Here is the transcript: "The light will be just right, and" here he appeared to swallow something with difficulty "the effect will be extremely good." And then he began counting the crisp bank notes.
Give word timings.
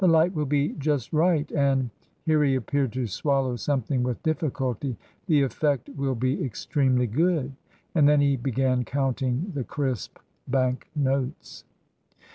"The 0.03 0.07
light 0.07 0.33
will 0.33 0.47
be 0.47 0.69
just 0.79 1.13
right, 1.13 1.51
and" 1.51 1.91
here 2.23 2.43
he 2.43 2.55
appeared 2.55 2.91
to 2.93 3.05
swallow 3.05 3.55
something 3.55 4.01
with 4.01 4.23
difficulty 4.23 4.97
"the 5.27 5.43
effect 5.43 5.89
will 5.89 6.15
be 6.15 6.43
extremely 6.43 7.05
good." 7.05 7.51
And 7.93 8.09
then 8.09 8.19
he 8.19 8.35
began 8.35 8.83
counting 8.83 9.51
the 9.53 9.63
crisp 9.63 10.17
bank 10.47 10.89
notes. 10.95 11.65